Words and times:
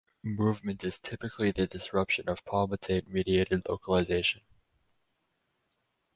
Movement 0.23 0.83
is 0.83 0.97
typically 0.97 1.51
the 1.51 1.67
disruption 1.67 2.27
of 2.27 2.43
palmitate 2.43 3.07
mediated 3.07 3.69
localization. 3.69 4.41